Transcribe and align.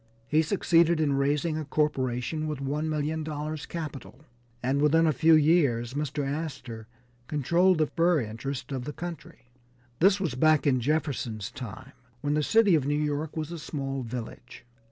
He 0.27 0.41
succeeded 0.41 0.99
in 0.99 1.13
raising 1.13 1.59
a 1.59 1.65
corporation 1.65 2.47
with 2.47 2.57
$1,000,000 2.59 3.67
capital, 3.67 4.21
and 4.63 4.81
within 4.81 5.05
a 5.05 5.13
few 5.13 5.35
years 5.35 5.93
Mr. 5.93 6.25
Astor 6.27 6.87
controlled 7.27 7.77
the 7.77 7.85
fur 7.85 8.19
interests 8.19 8.71
of 8.73 8.85
the 8.85 8.93
country. 8.93 9.51
This 9.99 10.19
was 10.19 10.33
back 10.33 10.65
in 10.65 10.81
Jefferson's 10.81 11.51
time 11.51 11.91
when 12.21 12.33
the 12.33 12.41
city 12.41 12.73
of 12.73 12.87
New 12.87 12.95
York 12.99 13.37
was 13.37 13.51
a 13.51 13.59
small 13.59 14.01
village. 14.01 14.65